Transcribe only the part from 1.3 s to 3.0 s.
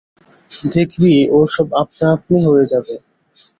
ও-সব আপনা-আপনি হয়ে যাবে।